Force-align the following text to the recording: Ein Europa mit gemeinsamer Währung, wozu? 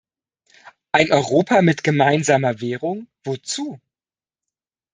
Ein 0.93 1.11
Europa 1.11 1.61
mit 1.61 1.83
gemeinsamer 1.83 2.59
Währung, 2.59 3.05
wozu? 3.23 3.79